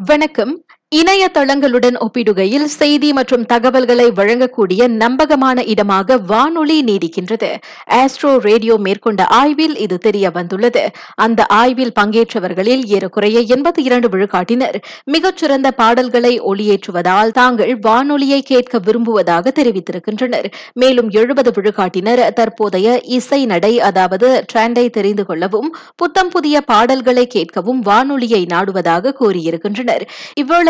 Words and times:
வணக்கம். 0.00 0.64
இணையதளங்களுடன் 0.92 1.96
ஒப்பிடுகையில் 2.04 2.66
செய்தி 2.76 3.08
மற்றும் 3.12 3.42
தகவல்களை 3.50 4.06
வழங்கக்கூடிய 4.18 4.82
நம்பகமான 5.02 5.64
இடமாக 5.72 6.16
வானொலி 6.30 6.76
நீடிக்கின்றது. 6.82 7.50
ஆஸ்ட்ரோ 7.98 8.30
ரேடியோ 8.46 8.74
மேற்கொண்ட 8.86 9.22
ஆய்வில் 9.38 9.76
இது 9.84 9.96
தெரிய 10.06 10.26
வந்துள்ளது. 10.36 10.84
அந்த 11.24 11.40
ஆய்வில் 11.58 11.92
பங்கேற்றவர்களில் 11.98 12.84
ஏறக்குறைய 12.96 13.40
எண்பத்தி 13.56 13.82
இரண்டு 13.88 14.08
விழுக்காட்டினர் 14.14 14.78
மிகச்சிறந்த 15.14 15.70
பாடல்களை 15.80 16.32
ஒளியேற்றுவதால் 16.52 17.34
தாங்கள் 17.40 17.74
வானொலியை 17.88 18.40
கேட்க 18.42 18.80
விரும்புவதாக 18.86 19.52
தெரிவித்திருக்கின்றனர். 19.60 20.48
மேலும் 20.84 21.10
எழுபது 21.10 21.52
விழுக்காட்டினர் 21.58 22.24
தற்போதைய 22.40 22.96
இசை 23.18 23.42
நடை 23.52 23.72
அதாவது 23.90 24.30
ட்ரெண்டை 24.52 24.86
தெரிந்து 24.90 25.26
கொள்ளவும் 25.26 25.70
புத்தம் 25.96 26.32
புதிய 26.36 26.56
பாடல்களை 26.72 27.26
கேட்கவும் 27.36 27.84
வானொலியை 27.90 28.42
நாடுவதாக 28.54 29.14
கூறியிருக்கின்றனர். 29.20 30.06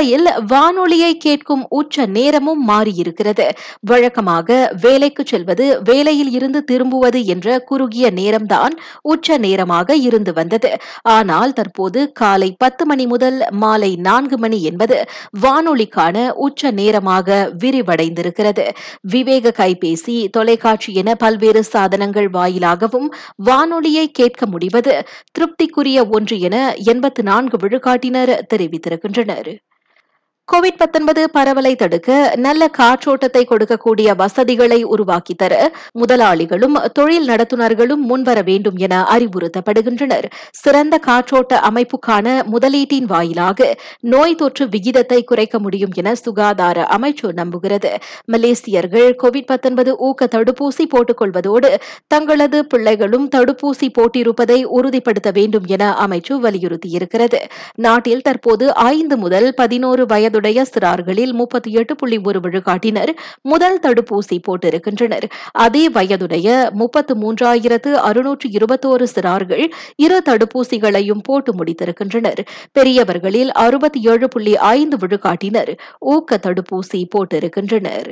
இவ்வேளையில் 0.09 0.45
வானொலியை 0.53 1.11
கேட்கும் 1.25 1.63
உச்ச 1.79 2.05
நேரமும் 2.17 2.61
மாறியிருக்கிறது. 2.69 3.47
வழக்கமாக 3.91 4.49
வேலைக்கு 4.85 5.23
செல்வது 5.31 5.65
வேலையில் 5.89 6.31
இருந்து 6.39 6.61
திரும்புவது 6.71 7.21
என்ற 7.35 7.57
குறுகிய 7.71 8.07
நேரம்தான் 8.21 8.75
உச்ச 9.13 9.39
நேரமாக 9.45 9.97
இருந்து 10.09 10.33
வந்தது. 10.39 10.71
ஆனால் 11.17 11.53
தற்போது 11.59 12.01
காலை 12.21 12.51
பத்து 12.65 12.87
மணி 12.87 13.07
முதல் 13.13 13.39
மாலை 13.65 13.93
நான்கு 14.09 14.39
மணி 14.39 14.61
என்பது 14.71 14.99
வானொலிக்கான 15.45 16.17
உச்ச 16.47 16.73
நேரமாக 16.81 17.39
விரிவடைந்திருக்கிறது. 17.65 18.67
விவேக 19.15 19.55
கைபேசி 19.61 20.17
தொலைக்காட்சி 20.39 20.93
என 21.03 21.17
பல்வேறு 21.25 21.65
சாதனங்கள் 21.73 22.31
வாயிலாகவும் 22.39 23.09
வானொலியை 23.49 24.07
கேட்க 24.21 24.43
முடிவது 24.47 24.97
திருப்திக்குரிய 25.37 25.99
ஒன்று 26.19 26.39
என 26.49 26.57
எண்பத்து 26.93 27.23
நான்கு 27.31 27.57
விழுக்காட்டினர் 27.65 28.35
தெரிவித்திருக்கின்றனர். 28.53 29.51
கோவிட் 30.49 30.79
19 30.83 31.23
பரவலை 31.33 31.71
தடுக்க 31.77 32.11
நல்ல 32.37 32.69
காற்றோட்டத்தை 32.79 33.41
கொடுக்கக்கூடிய 33.49 34.15
வசதிகளை 34.17 34.79
உருவாக்கி 34.83 35.35
தர 35.35 35.55
முதலாளிகளும் 36.01 36.77
தொழில் 36.93 37.27
நடத்துனர்களும் 37.29 38.03
முன்வர 38.11 38.43
வேண்டும் 38.43 38.77
என 38.77 39.01
அறிவுறுத்தப்படுகின்றனர். 39.15 40.27
சிறந்த 40.51 41.01
காற்றோட்ட 41.07 41.59
அமைப்புக்கான 41.71 42.37
முதலீட்டின் 42.53 43.05
வாயிலாக 43.05 43.69
நோய் 44.01 44.35
தொற்று 44.35 44.67
விகிதத்தை 44.69 45.25
குறைக்க 45.25 45.59
முடியும் 45.59 45.93
என 45.95 46.15
சுகாதார 46.15 46.87
அமைச்சு 46.97 47.29
நம்புகிறது. 47.41 47.93
மலேசியர்கள் 48.33 49.11
கோவிட் 49.23 49.51
19 49.53 49.95
ஊக்க 50.09 50.29
தடுப்பூசி 50.37 50.87
போட்டுக் 50.89 51.21
கொள்வதோடு 51.23 51.73
தங்களது 52.07 52.61
பிள்ளைகளும் 52.67 53.29
தடுப்பூசி 53.37 53.91
போட்டிருப்பதை 54.01 54.59
உறுதிப்படுத்த 54.79 55.31
வேண்டும் 55.31 55.69
என 55.77 55.93
அமைச்சு 56.07 56.33
வலியுறுத்தியிருக்கிறது. 56.47 57.43
நாட்டில் 57.75 58.23
தற்போது 58.23 58.75
ஐந்து 58.75 59.17
முதல் 59.17 59.51
பதினோரு 59.55 60.07
வயது 60.07 60.37
வயதுடைய 60.39 60.65
சிறார்களில் 60.73 61.33
முப்பத்தி 61.33 61.73
எட்டு 61.73 61.97
புள்ளி 61.97 62.19
ஒரு 62.23 62.41
விழுக்காட்டினர் 62.41 63.11
முதல் 63.43 63.79
தடுப்பூசி 63.81 64.37
போட்டிருக்கின்றனர். 64.47 65.27
அதே 65.53 65.89
வயதுடைய 65.89 66.71
முப்பத்து 66.73 67.15
மூன்றாயிரத்து 67.15 67.93
அறுநூற்று 67.93 68.49
இருபத்தோரு 68.51 69.07
சிறார்கள் 69.15 69.65
இரு 69.97 70.23
தடுப்பூசிகளையும் 70.29 71.23
போட்டு 71.23 71.53
முடித்திருக்கின்றனர். 71.55 72.41
பெரியவர்களில் 72.73 73.53
அறுபத்தி 73.53 74.03
ஏழு 74.03 74.29
புள்ளி 74.29 74.57
ஐந்து 74.57 74.97
விழுக்காட்டினர் 74.97 75.79
ஊக்க 75.99 76.41
தடுப்பூசி 76.47 77.05
போட்டிருக்கின்றனர். 77.17 78.11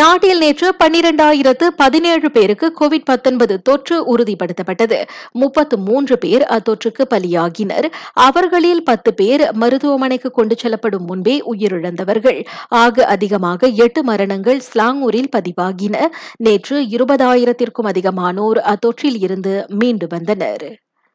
நாட்டில் 0.00 0.38
நேற்று 0.38 0.74
பன்னிரண்டாயிரத்து 0.84 1.66
பதினேழு 1.76 2.30
பேருக்கு 2.30 2.66
கோவிட் 2.80 3.04
19 3.04 3.62
தொற்று 3.62 4.16
உறுதிப்படுத்தப்பட்டது. 4.16 4.98
முப்பத்து 5.32 5.78
மூன்று 5.78 6.18
பேர் 6.18 6.42
அத்தொற்றுக்கு 6.42 7.04
பலியாகினர். 7.14 7.88
அவர்களில் 8.12 8.82
பத்து 8.82 9.14
பேர் 9.14 9.44
மருத்துவமனைக்கு 9.52 10.30
கொண்டு 10.30 10.56
செல்லப்படும் 10.56 11.04
முன்பே 11.04 11.42
உயிரிழந்தவர்கள். 11.52 12.40
ஆக 12.68 13.06
அதிகமாக 13.06 13.68
எட்டு 13.68 14.02
மரணங்கள் 14.04 14.62
ஸ்லாங்கூரில் 14.68 15.32
பதிவாகின. 15.36 16.06
நேற்று 16.36 16.78
இருபதாயிரத்திற்கும் 16.80 17.90
அதிகமானோர் 17.92 18.60
அத்தொற்றில் 18.72 19.20
இருந்து 19.20 19.66
மீண்டு 19.68 20.06
வந்தனர். 20.08 20.66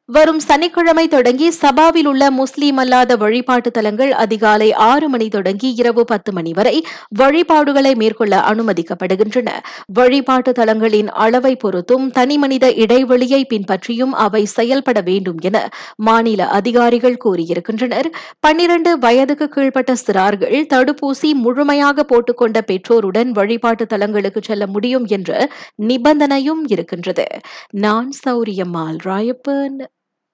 வரும் 0.09 0.39
சனிக்கிழமை 0.39 1.07
தொடங்கி 1.07 1.47
சபாவில் 1.61 2.05
உள்ள 2.05 2.31
முஸ்லீம் 2.31 2.77
அல்லாத 2.77 3.15
வழிபாட்டு 3.15 3.71
தலங்கள் 3.71 4.11
அதிகாலை 4.11 4.73
ஆறு 4.73 5.09
மணி 5.09 5.27
தொடங்கி 5.27 5.73
இரவு 5.75 6.03
பத்து 6.05 6.31
மணி 6.33 6.51
வரை 6.53 6.85
வழிபாடுகளை 7.09 7.95
மேற்கொள்ள 7.95 8.37
அனுமதிக்கப்படுகின்றன. 8.51 9.49
வழிபாட்டு 9.93 10.51
தலங்களின் 10.51 11.09
அளவை 11.25 11.55
பொறுத்தும் 11.55 12.05
தனிமனித 12.09 12.69
இடைவெளியை 12.73 13.41
பின்பற்றியும் 13.49 14.13
அவை 14.25 14.45
செயல்பட 14.45 15.01
வேண்டும் 15.01 15.41
என 15.41 15.69
மாநில 15.95 16.47
அதிகாரிகள் 16.47 17.19
கூறியிருக்கின்றனர். 17.25 18.09
பன்னிரண்டு 18.39 18.99
வயதுக்கு 18.99 19.49
கீழ்ப்பட்ட 19.55 19.95
சிறார்கள் 20.05 20.57
தடுப்பூசி 20.75 21.31
முழுமையாக 21.33 22.07
போட்டுக்கொண்ட 22.13 22.61
பெற்றோருடன் 22.61 23.31
வழிபாட்டு 23.31 23.85
தலங்களுக்கு 23.85 24.43
செல்ல 24.43 24.67
முடியும் 24.67 25.05
என்ற 25.05 25.49
நிபந்தனையும் 25.89 26.63
இருக்கின்றது. 26.67 27.27
நான் 27.71 28.09
சௌரியம்மாள் 28.25 28.97
ராயப்பன். 29.03 29.77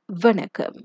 வணக்கம். 0.09 0.77